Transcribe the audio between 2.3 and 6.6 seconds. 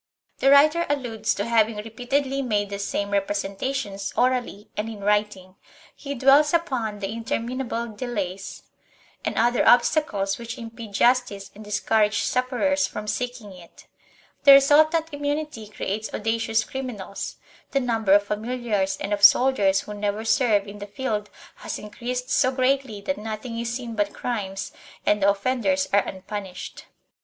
made the same representations orally and in writing; he dwells